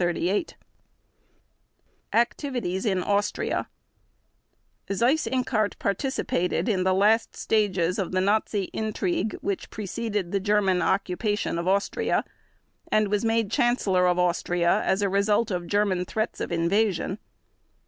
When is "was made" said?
13.09-13.51